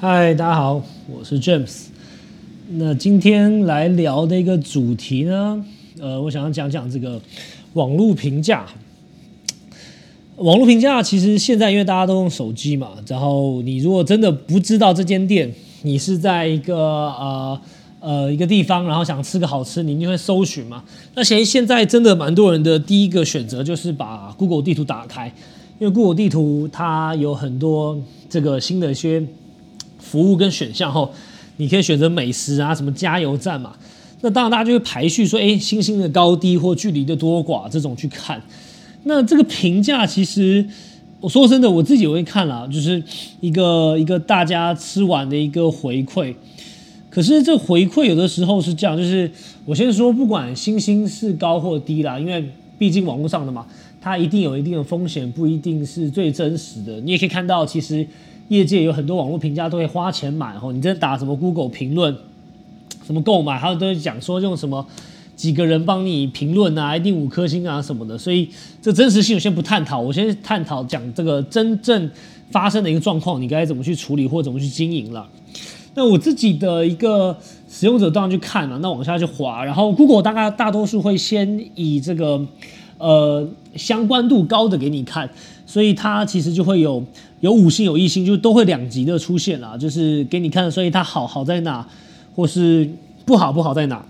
[0.00, 1.86] 嗨，大家好，我是 James。
[2.70, 5.64] 那今天来聊的一个主题呢，
[6.00, 7.20] 呃，我想要讲讲这个
[7.72, 8.66] 网络评价。
[10.36, 17.60] 网络评价其实现在因为大家都用手机嘛，然后你如果真的不知道这间店，你是在一个呃
[17.98, 20.84] 呃一个地方，然后想吃个好吃，你就会搜寻嘛。
[21.16, 25.34] 那其实现在真的蛮多人的第一个选择就是把 Google 地图打开，
[25.78, 29.22] 因为 Google 地图它有很多这个新的一些。
[30.00, 31.12] 服务跟选项后，
[31.58, 33.74] 你可以选择美食啊，什么加油站嘛。
[34.22, 38.40] 那当然，大家就会排序说，哎，星星的高低或距离的多寡这种去看。
[39.02, 40.64] 那这个评价其实，
[41.20, 43.02] 我说真的，我自己也会看啦，就是
[43.40, 46.34] 一个一个大家吃完的一个回馈。
[47.10, 49.30] 可是这回馈有的时候是这样，就是
[49.66, 53.66] 我先说，不管星星是高或低啦，因为毕竟网络上的嘛，
[54.00, 57.00] 它一定有一定的风险，不一定是最真实的。
[57.00, 58.06] 你也可以看到，其实。
[58.48, 62.16] 业界有很多网络评价都会花钱买哦，你在打什么 Google 评论，
[63.04, 64.86] 什么购买，他都会讲说用什么
[65.36, 68.16] 几个人帮你评论啊，一定五颗星啊什么的。
[68.16, 68.48] 所以
[68.80, 72.10] 这真实性我先不探讨，我先探讨讲这个真正
[72.50, 75.28] 发生的一个状况，你该怎么去处理或怎么去经营了。
[75.94, 77.36] 那我自己的一个
[77.68, 82.40] 使用者当然去看嘛，那往下去滑，然后 Google 大概大多数会先以这个
[82.98, 85.30] 呃相关度高的给你看，
[85.64, 87.02] 所以它其实就会有。
[87.40, 91.88] 有五星有一星，就都会两极的出现啦，就是给你看，所以它好好在哪，
[92.34, 92.90] 或是
[93.24, 94.04] 不好不好在哪，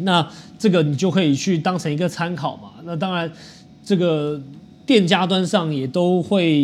[0.00, 2.72] 那这个你就可以去当成一个参考嘛。
[2.84, 3.32] 那当然，
[3.82, 4.38] 这个
[4.84, 6.60] 店家端上也都会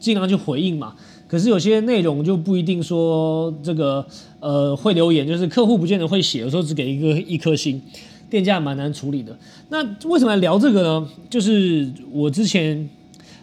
[0.00, 0.94] 尽量去回应嘛。
[1.28, 4.04] 可是有些内容就不一定说这个
[4.40, 7.80] 呃会留言，就是客户不见得会写，有时候只给一个一颗星，
[8.28, 9.38] 店家蛮难处理的。
[9.68, 11.08] 那为什么聊这个呢？
[11.30, 12.88] 就是我之前。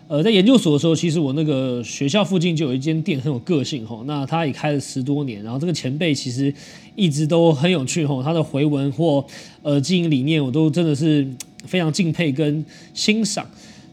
[0.08, 6.54] 呃，在研究所的时候，其实我那个学校附近就有一间店很有个性吼，那他也开了十多年，然后这个前辈其实
[6.96, 9.26] 一直都很有趣吼，他的回文或
[9.64, 11.28] 呃经营理念我都真的是
[11.66, 13.44] 非常敬佩跟欣赏。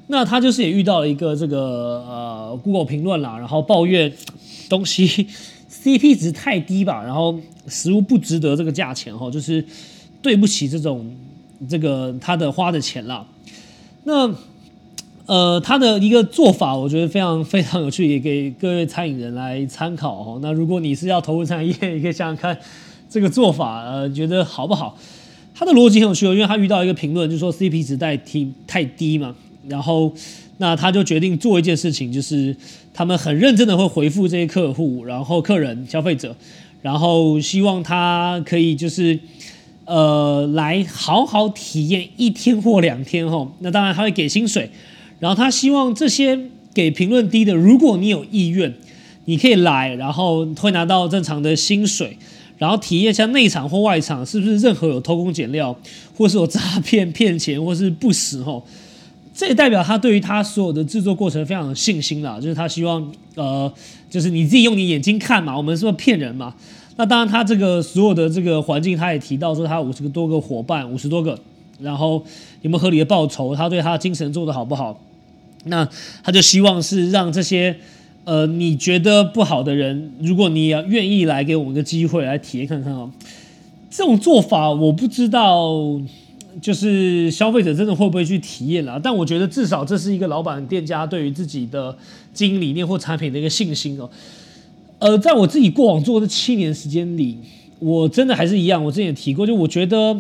[0.08, 4.12] 那他就是也遇到了一个这个呃 Google 评论啦，然后抱怨
[4.68, 5.26] 东西
[5.70, 9.64] CP 值太低吧，然后食物不值得这个价钱吼，就是
[10.22, 11.14] 对不起这种
[11.68, 13.26] 这个他的花的钱了。
[14.04, 14.32] 那
[15.26, 20.38] 呃，他的一个做法，我觉得非常非常有趣，也给各位餐饮人来参考哦。
[20.42, 22.58] 那如果你是要投入餐饮业，也可以想想看
[23.08, 24.98] 这个做法，呃，觉得好不好？
[25.54, 29.34] 他的逻辑很有趣哦，因为他遇到一个评论，就说 CP 值太低太低嘛，
[29.68, 30.12] 然后
[30.58, 32.54] 那他就决定做一件事情，就是
[32.92, 36.34] 他们很认真的会回复这些客户，然后客人消费者，
[36.80, 39.16] 然后希望他可以就是
[39.92, 43.52] 呃来好好体验一天或两天哦。
[43.58, 44.70] 那当然他会给薪水。
[45.20, 46.38] 然后他希望这些
[46.72, 48.74] 给评论低的，如果你有意愿，
[49.26, 52.16] 你可以来，然后会拿到正常的薪水，
[52.56, 55.78] 然后体验一下内场或外场是不是任何有偷工减料，
[56.16, 58.66] 或是有诈骗骗钱，或是不实吼。
[59.34, 63.72] 这也代表他对于他所有的制作过程非常有信心啦，就是他希望呃，
[64.10, 66.52] 就是你自己用你眼睛看嘛，我们是不是骗人嘛？
[66.96, 71.38] 那当然他这个所有的这个环境，他也提到说他五十个多个伙伴，五十多个，
[71.80, 72.22] 然后
[72.60, 75.00] 有没有合理的报酬，他对他的精神做的好不好？
[75.64, 75.88] 那
[76.22, 77.76] 他就希望是让这些，
[78.24, 83.10] 呃，你觉得不好的人，如果你要愿意来给我们个机会来体验看看哦，
[83.90, 85.72] 这种做法我不知道，
[86.60, 89.00] 就是消费者真的会不会去体验了？
[89.02, 91.96] 但我觉得至少这是一个老板店家对于自己的
[92.34, 94.10] 经营理念或产品的一个信心哦。
[95.02, 97.36] 呃，在我自己过往做的七年时间里，
[97.80, 100.16] 我真的还是一样，我之前也提过，就我觉得。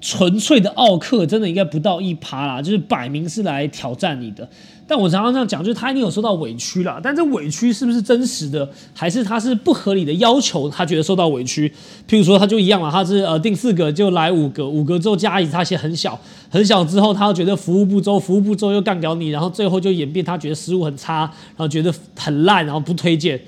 [0.00, 4.48] 纯粹的奥克真的应该不到一趴啦，就是摆明是来挑战你的。
[4.86, 11.68] 但我常常这样讲，就是他一定有受到委屈啦，但这委屈是不是真实的，还是他是不合理的要求，他觉得受到委屈？
[12.08, 16.16] 譬如说，他就一样嘛，他是呃定四个就来五个，五个之后加一，他写很小
[16.48, 23.40] 很小之后，他又觉得服务不周，服务不周又干掉你，然后最后就演变，他觉得食物很差，然后觉得很烂，然后不推荐。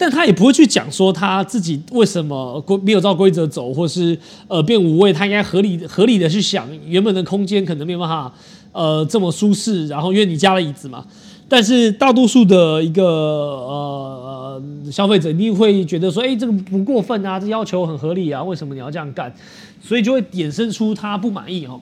[0.00, 4.16] 但他也不会去讲说他自己为什么规没有照规则走，或是
[4.46, 8.32] 呃变五位，他应该合理合理的去想原本的空间可能没有办法
[8.70, 11.04] 呃这么舒适，然后因为你加了椅子嘛。
[11.48, 14.62] 但是大多数的一个呃
[14.92, 19.34] 消费者一定会觉得说，哎，这个不过分啊，这要求很合理啊，为什么你要这样干？
[19.82, 21.80] 所以就会衍生出他不满意哦。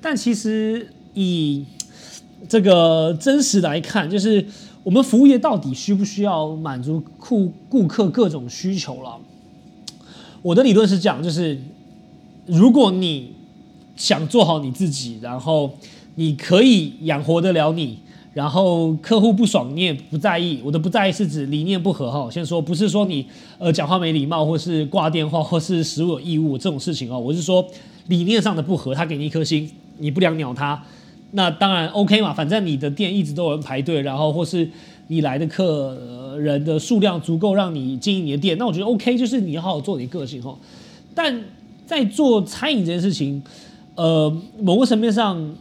[0.00, 1.64] 但其实以
[2.48, 4.46] 这个真实来看，就是。
[4.84, 9.18] 我们服务业到底需不需要满足顾顾客各种需求了？
[10.42, 11.60] 我的理论是这样，就是
[12.46, 13.32] 如果你
[13.94, 15.70] 想做好你自己，然后
[16.16, 17.98] 你可以养活得了你，
[18.34, 20.60] 然后客户不爽你也不在意。
[20.64, 23.24] 我的不在意是指理念不合哈，先说不是说你
[23.58, 27.16] 呃讲话没礼貌，或是挂电话，或是食物有异物这种事情哦。
[27.16, 27.64] 我是说
[28.08, 30.82] 理念上的不合，他给你一颗心，你不良鸟他，
[31.32, 34.66] 那当然 OK 嘛，反正你的店一直都有人排队，然后或是
[35.08, 40.56] 你来的客人的数量足够让你经营你的店，那我觉得 OK，就是你要好好做你个性哈。
[41.14, 41.42] 但
[41.86, 43.42] 在做餐饮这件事情，
[43.96, 45.54] 呃，某个层面上。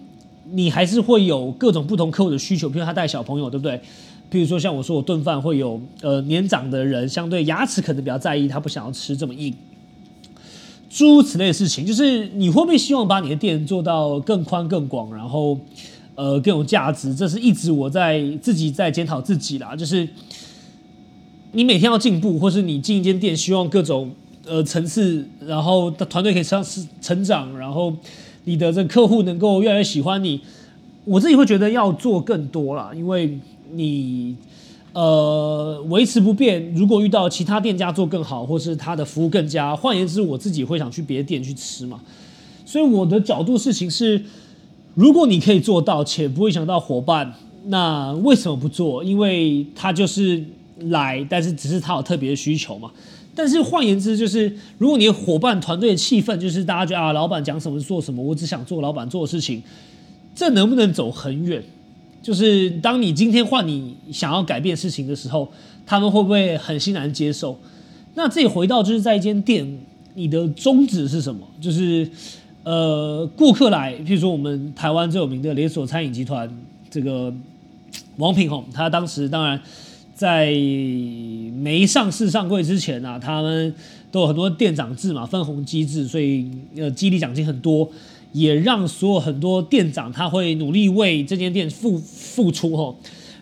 [0.53, 3.79] 你还是会有各种不同客户的需求，比如他带小朋友，对不对？
[4.29, 9.53] 比如说像我说，我炖饭会有呃年长的人，相对牙齿可能比较在意，他不想要吃这么硬，
[10.91, 11.85] 诸如此类的事情。
[11.85, 15.57] 就是你会不会希望把你的店做到更宽更广，然后
[16.15, 17.15] 呃更有价值？
[17.15, 19.75] 这是一直我在自己在检讨自己啦。
[19.75, 20.07] 就是
[21.53, 24.11] 你每天要进步，或是你进一间店，希望各种
[24.45, 26.63] 呃层次，然后团队可以上
[27.01, 27.95] 成长，然后。
[28.43, 30.41] 你的这客户能够越来越喜欢你，
[31.05, 33.37] 我自己会觉得要做更多啦，因为
[33.71, 34.35] 你
[34.93, 42.01] 呃维持不变，如果遇到其他店家做更好，或是他的服务更佳，换言之，我自己会想去别的店去吃嘛。
[42.65, 44.23] 所以我的角度事情是，
[44.95, 47.33] 如果你可以做到且不会想到伙伴，
[47.67, 49.03] 那为什么不做？
[49.03, 50.43] 因为他就是
[50.89, 52.91] 来，但是只是他有特别的需求嘛。
[53.33, 59.63] 但是换言之，就是如果你的伙伴团队的气氛，就是大家觉得啊，老板讲什么做什么，我只想做老板做的事情，
[60.35, 61.63] 这能不能走很远？
[62.21, 65.51] 就是当你今天换你想要改变事情的时候，
[65.85, 67.57] 他们会不会很欣然接受？
[68.15, 69.79] 那这回到就是在一间店，
[70.15, 71.47] 你的宗旨是什么？
[71.59, 72.09] 就是
[72.63, 76.49] 呃，顾客来，譬如说我们台湾最有名的连锁餐饮集团
[76.89, 77.33] 这个
[78.17, 79.59] 王品宏，他当时当然。
[80.13, 83.73] 在没上市上柜之前啊，他们
[84.11, 86.47] 都有很多店长制嘛，分红机制，所以
[86.77, 87.89] 呃激励奖金很多，
[88.31, 92.95] 也让所有很多店长他会努力为这间店付付出吼，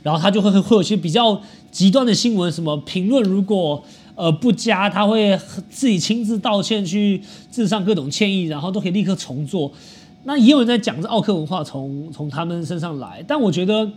[0.04, 1.42] 然后他就会会有些比较
[1.72, 3.84] 极端的新闻，什么评论如果
[4.16, 5.40] 呃不佳，他会
[5.70, 7.22] 自己亲自道歉去
[7.52, 9.72] 致上各种歉意，然后都可以立刻重做。
[10.24, 13.92] 那也有人在讲这奥克文化从从他们身上来，但我觉得。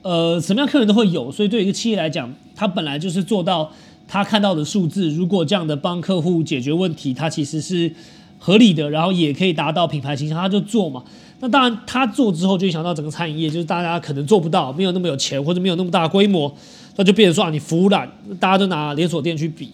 [0.00, 3.68] 呃，什么样客人都会有，所以对一个企业来讲，他本来就是做到
[4.06, 5.10] 他看到的数字。
[5.10, 7.92] 如果这样的帮客户解决问题，他其实是
[8.38, 11.02] 合理的，然后也可以达到品牌形象，他就做嘛。
[11.40, 16.52] 那当然，他做之后就影响到整个餐饮业，就是大家可能做不到，没有那么有钱或者没有那么大规模，
[16.96, 19.70] 那就变成说啊，你服务烂，大家都拿连锁店去比。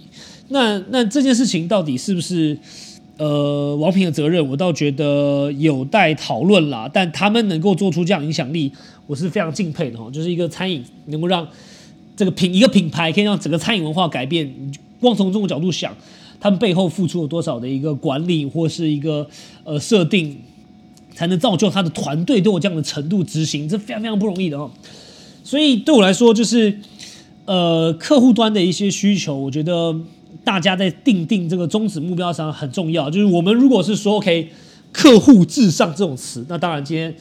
[0.48, 2.56] 那那这件事情到底是不是
[3.16, 4.46] 呃王平的责任？
[4.46, 6.90] 我倒觉得有待讨论啦。
[6.92, 8.70] 但他们能够做出这样影响力。
[9.06, 11.46] 我是非常敬佩的哈，就是一个餐饮能够让
[12.16, 14.46] 这个品一个品牌可以让整个餐饮文化改变。
[14.46, 15.94] 你光从这个角度想，
[16.40, 19.26] 他们背后付出了多少的一个管理或是一个
[19.64, 20.38] 呃设定，
[21.14, 24.70] 才能造就他的团队都有这样的程度执行，这非常非常不容易的哦。
[25.42, 26.78] 所以对我来说，就是
[27.46, 29.94] 呃客户端的一些需求，我觉得
[30.42, 33.10] 大家在定定这个终止目标上很重要。
[33.10, 34.50] 就是我们如果是说 OK
[34.92, 37.14] 客户至上这种词，那当然今天。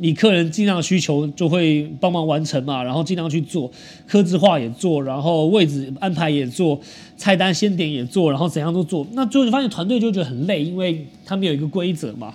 [0.00, 3.68] 你客人尽量需求就会帮忙完成嘛，然后尽量去做，
[4.06, 6.80] 刻字化也做，然后位置安排也做，
[7.16, 9.04] 菜单先点也做，然后怎样都做。
[9.12, 12.32] 那最后发现团队就觉得很累，因为他们有一个规则嘛。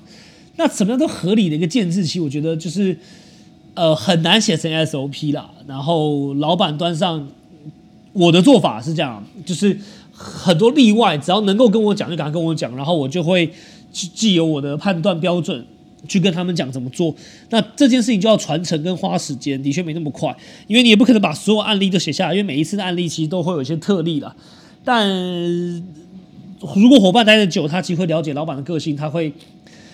[0.57, 2.97] 那什么样都合理的一个建制期，我觉得就是
[3.75, 5.49] 呃很难写成 SOP 啦。
[5.65, 7.27] 然后老板端上，
[8.11, 9.79] 我的做法是这样，就是
[10.11, 13.51] 很多例外，只要能够跟我讲就赶快跟我讲，然后我就会
[13.93, 15.65] 既既有我的判断标准。
[16.07, 17.15] 去跟他们讲怎么做，
[17.49, 20.35] 那这件事情就要传承跟花时间，的确没那么快，
[20.67, 24.35] 因为你也不可能把所有案例都写下来，因为每一次的案例其实都会有一些特例了。
[24.83, 25.09] 但
[26.75, 29.31] 如果伙伴待的久，他其实会了解老板的个性，他会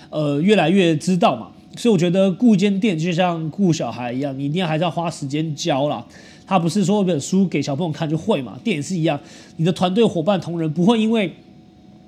[0.10, 1.50] 呃越来越知道嘛。
[1.78, 6.04] 所以我觉得顾一间店就像顾小孩一样，你一定要还是要花时间教啦。
[6.48, 9.20] 他不是说一本书给小朋友看就会嘛，店也是一样，
[9.58, 11.32] 你的团队伙伴同仁不会因为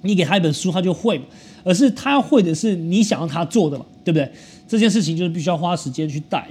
[0.02, 1.22] 你给他一本书他就会。
[1.64, 4.32] 而是他要会的是你想要他做的嘛，对不对？
[4.68, 6.48] 这件事情就是必须要花时间去带，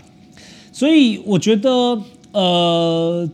[0.73, 1.99] 所以我觉得，
[2.33, 3.27] 呃，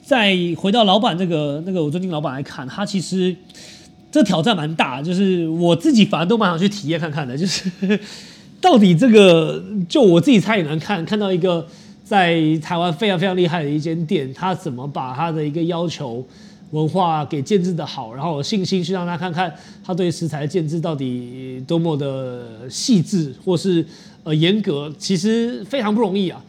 [0.00, 3.34] 再回到老板这个那个我尊敬老板来看，他其实
[4.12, 7.98] 这挑战蛮大，就是我自己反而都蛮想去体验看看的， 就是
[8.60, 11.66] 到底这个就我自己猜也能看，看到一个
[12.04, 16.24] 在台湾非常非常厉害的一间店，他怎么把他的一个要求。
[16.70, 19.52] 文化给建制的好，然后有信心去让他看看
[19.84, 23.84] 他对食材的建制到底多么的细致或是
[24.22, 26.42] 呃严格，其实非常不容易啊。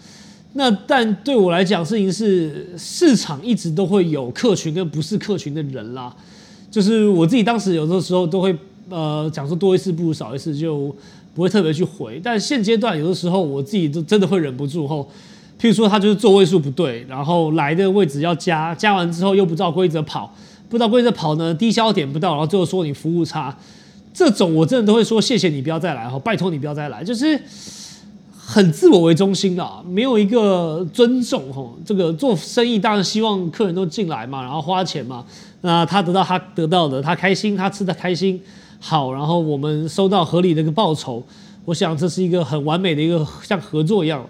[0.53, 6.15] 那但对我来讲，事情是市场一直都会有客群跟不是客群的人啦。
[6.71, 8.55] 就是我自己当时有的时候都会
[8.89, 10.95] 呃讲说多一事不如少一事，就。
[11.35, 12.19] 不会特别去回。
[12.21, 15.07] 但现阶段有的时候我自己都真的会忍不住吼，
[15.59, 20.33] 譬如说他就是座位数不对，然后来的位置要加，加完之后又不照规则跑，
[20.69, 23.55] 不照规则跑呢，低消点不到，然后最后说你服务差，
[24.13, 27.37] 这种我真的都会说谢谢你不要再来哈，拜托你不要再来，就是
[28.37, 31.69] 很自我为中心的，没有一个尊重哈。
[31.85, 35.25] 这个做生意当然希望客人都进来嘛，然后花钱嘛，
[35.61, 38.41] 那他得到他得到的，他开心，他吃的开心。
[38.79, 41.21] 好，然后我们收到合理的一个报酬，
[41.65, 44.25] 我想这是一个很完美的一个像合作一样。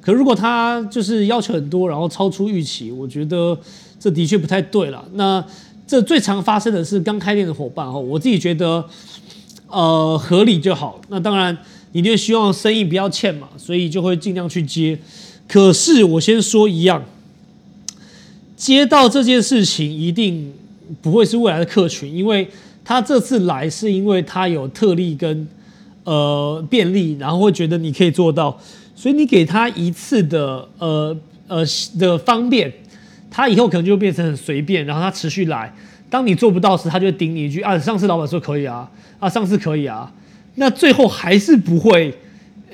[0.00, 3.58] 可如果他就是要求很多，然后超出预期，我觉得
[3.98, 5.04] 这的确不太对了。
[5.14, 5.44] 那
[5.86, 8.84] 这最常发生的是刚开店的伙伴哦，我自己觉得
[9.68, 11.00] 呃合理就好。
[11.08, 11.56] 那当然
[11.92, 14.98] 你就希望生意不要欠嘛，所以就会尽量去接。
[15.48, 17.04] 可是我先说一样，
[18.56, 20.52] 接到这件事情一定
[21.02, 22.48] 不会是未来的客群，因为。
[22.82, 25.46] 他这次来是因为他有特例跟
[26.02, 28.58] 呃便利，然后会觉得你可以做到，
[29.00, 31.16] 所以你给他一次的呃
[31.48, 31.64] 呃
[31.98, 32.70] 的方便，
[33.30, 35.72] 他以后可能就变成很随便，然后他持续来。
[36.10, 38.86] 当你做不到时，他就顶你一句啊，上次老板说可以啊，
[39.18, 40.12] 啊上次可以啊，
[40.56, 42.12] 那最后还是不会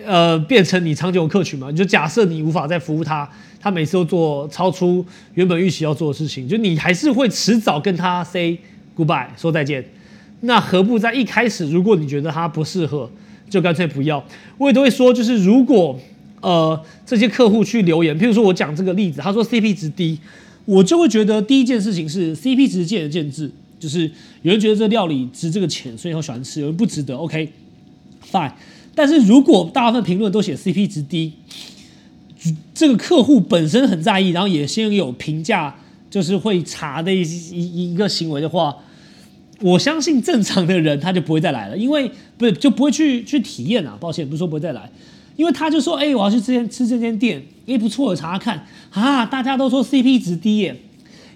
[0.05, 1.71] 呃变成你长久客群嘛？
[1.71, 3.31] 你就假设你无法再服务他，
[3.61, 8.59] 他每次都做超出原本预期要做的事情，就你还是会迟早跟他 say
[8.97, 9.85] goodbye 说再见。
[10.41, 13.09] 那何不在一开始，如果你觉得他不适合，
[13.49, 14.25] 就干脆不要。
[14.59, 15.97] 我也都会说，就是如果
[16.41, 20.19] 呃这些客户去留言，譬如说我讲这个例子，他说 CP 值低，
[20.65, 24.11] 我就会觉得第一件事情是 CP 值见仁见智，就是
[24.43, 28.53] 有人觉得这料理值这个钱，所以他喜欢吃；有人不值得，OK，fine。
[28.95, 31.33] 但是如果大部分评论都写 CP 值低，
[32.75, 35.75] 这个客户本身很在意，然后也先有评价，
[36.11, 38.77] 就是会查的一一一个行为的话。
[39.63, 43.97] 我相信正常的人他就不会再来了，因为不是就不会去去体验啊。
[43.99, 44.91] 抱歉，不是说不会再来，
[45.37, 49.25] 因为他就说，哎，我要去这间吃这间店，哎，不错，查查看啊。
[49.25, 50.81] 大家都说 CP 值低耶，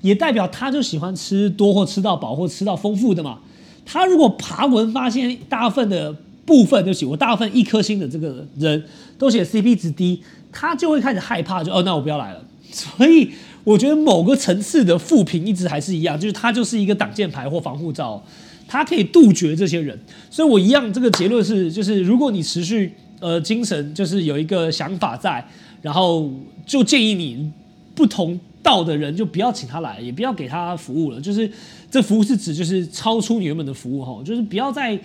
[0.00, 3.38] 也代表他就喜欢吃多或吃到饱或吃到丰富的嘛。
[3.84, 8.84] 他如果爬文发现大部分的部分就写我大部分一颗星的这个人
[9.18, 12.44] 都写 CP 值低，他就会开始害怕，就哦，那我不要来了。
[12.70, 13.30] 所以。
[13.62, 18.20] 我觉得某个层次的负评一直还是一样，就是它就是一个挡箭牌或防护罩，
[18.66, 19.96] 它可以杜绝这些人。
[20.30, 25.46] 所以我一样，这个结论是，就是如果你持续呃精神就是有一个想法在，
[25.80, 26.28] 然后
[26.66, 27.52] 就建议你
[27.94, 31.20] 不同道的人就不要请他来，也不要给他服务了。
[31.20, 31.50] 就是
[31.90, 34.98] 这服务是指就是超出你原本的服务哈，就是不要再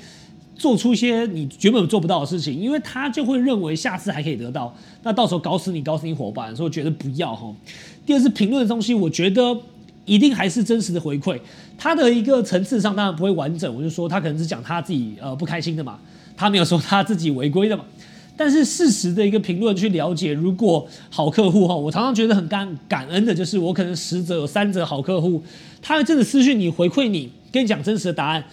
[0.56, 7.54] 做出一些你原本做不到的事情，因为他就会认为下次还可以得到，那到时候搞死你，搞死你伙伴，所以我觉得不要哈。
[8.06, 9.58] 第二是评论的东西，我觉得
[10.06, 11.38] 一定还是真实的回馈。
[11.78, 16.00] 他的一个层次上当然不会完整，我就说他可能是讲他自己呃不开心的嘛，
[16.38, 17.84] 他没有说他自己违规的嘛。
[18.38, 25.42] 但是事实的一个评论去了解，如果好客户哈，我常常觉得很感感恩的，就是我可能十则有三则好客户，
[25.82, 28.44] 他会真的私讯你回馈你，跟你讲真实的答案，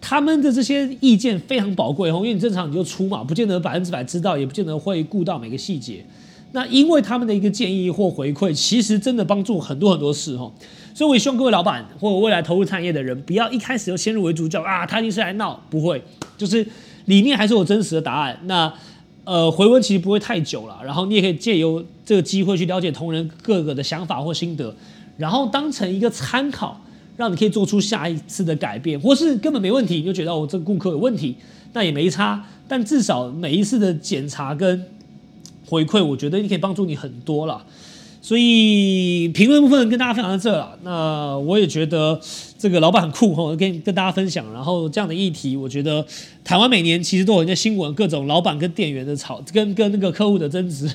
[0.00, 6.04] 他们的这些意见非常宝贵哈，因为你正常你就出嘛，不见得百分之百知道，也不见得会顾到每个细节。
[6.54, 10.52] 那因为他们的一个建议或回馈，其实真的帮助很多很多事哈，
[10.94, 16.02] 所以我也希望各位老板或者未来投入产业的人，不要一开始就先入为主，叫啊他一定是来闹，不会，
[16.36, 16.64] 就是
[17.06, 18.38] 里面还是有真实的答案。
[18.44, 18.70] 那
[19.24, 24.74] 呃回温其实不会太久了，然后你也可以借由这个机会去了解同仁各个的想法或心得，
[25.16, 26.80] 然后当成一个参考，
[27.16, 31.36] 让你可以做出下一次的改变，或是根本没问题，你就觉得我这个顾客有问题，
[31.72, 34.84] 那也没差，但至少每一次的检查跟。
[35.64, 37.64] 回馈我觉得你可以帮助你很多了，
[38.24, 40.78] 所以评论部分跟大家分享到这了。
[40.84, 42.18] 那我也觉得
[42.56, 44.50] 这个老板很酷哈，跟跟大家分享。
[44.52, 46.06] 然后这样的议题，我觉得
[46.44, 50.88] 台湾每年其实都有一些新闻，各种老板跟店员的吵，跟跟那个客户的争执，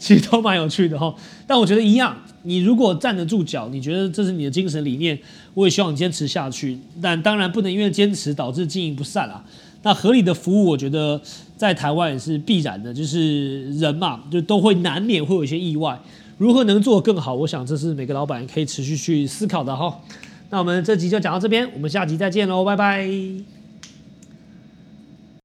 [0.00, 1.14] 其实都蛮有趣的哈。
[1.46, 5.16] 但我觉得一样，你如果站得住脚，你觉得这是你的精神理念，
[5.54, 6.76] 我也希望你坚持下去。
[7.00, 9.44] 但当然不能因为坚持导致经营不善啊。
[9.84, 11.20] 那合理的服务，我觉得
[11.56, 15.96] 在台湾也是必然的，就是人嘛，就都会难免会有一些意外。
[16.38, 17.34] 如何能做更好？
[17.34, 20.00] 我想这是每个老板可以持续去思考的哈。
[20.50, 23.08] 那我们这集就讲到这边，我们下集再见喽，拜拜。